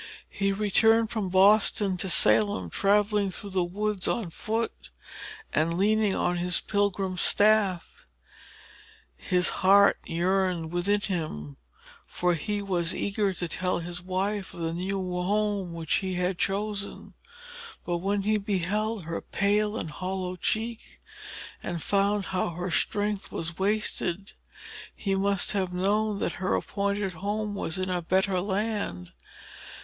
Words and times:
He 0.31 0.51
returned 0.51 1.11
from 1.11 1.29
Boston 1.29 1.95
to 1.97 2.09
Salem, 2.09 2.71
travelling 2.71 3.29
through 3.29 3.51
the 3.51 3.63
woods 3.63 4.07
on 4.07 4.31
foot, 4.31 4.89
and 5.53 5.77
leaning 5.77 6.15
on 6.15 6.37
his 6.37 6.59
pilgrim's 6.59 7.21
staff. 7.21 8.07
His 9.15 9.49
heart 9.61 9.99
yearned 10.07 10.71
within 10.71 11.01
him; 11.01 11.57
for 12.07 12.33
he 12.33 12.63
was 12.63 12.95
eager 12.95 13.31
to 13.35 13.47
tell 13.47 13.77
his 13.77 14.01
wife 14.01 14.55
of 14.55 14.61
the 14.61 14.73
new 14.73 14.97
home 14.99 15.71
which 15.71 15.97
he 15.97 16.15
had 16.15 16.39
chosen. 16.39 17.13
But 17.85 17.99
when 17.99 18.23
he 18.23 18.39
beheld 18.39 19.05
her 19.05 19.21
pale 19.21 19.77
and 19.77 19.91
hollow 19.91 20.35
cheek, 20.35 20.99
and 21.61 21.79
found 21.79 22.25
how 22.33 22.49
her 22.55 22.71
strength 22.71 23.31
was 23.31 23.59
wasted, 23.59 24.33
he 24.95 25.13
must 25.13 25.51
have 25.51 25.71
known 25.71 26.17
that 26.17 26.37
her 26.41 26.55
appointed 26.55 27.11
home 27.11 27.53
was 27.53 27.77
in 27.77 27.91
a 27.91 28.01
better 28.01 28.39
land. 28.41 29.11